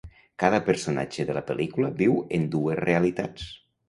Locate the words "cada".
0.43-0.59